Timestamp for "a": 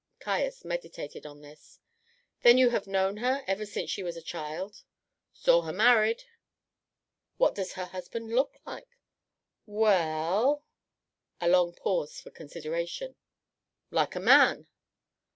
4.17-4.21, 11.39-11.47, 14.15-14.19